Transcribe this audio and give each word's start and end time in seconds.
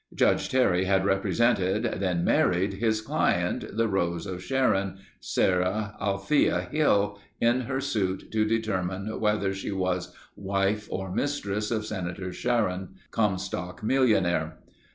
Judge 0.15 0.49
Terry 0.49 0.85
had 0.85 1.05
represented, 1.05 1.99
then 1.99 2.23
married 2.23 2.73
his 2.73 3.01
client, 3.01 3.77
the 3.77 3.87
Rose 3.87 4.25
of 4.25 4.43
Sharon—Sarah 4.43 5.95
Althea 6.01 6.61
Hill—in 6.71 7.61
her 7.61 7.79
suit 7.79 8.31
to 8.31 8.43
determine 8.43 9.19
whether 9.19 9.53
she 9.53 9.71
was 9.71 10.11
wife 10.35 10.87
or 10.91 11.13
mistress 11.13 11.69
of 11.69 11.85
Senator 11.85 12.33
Sharon, 12.33 12.95
Comstock 13.11 13.83
millionaire. 13.83 14.57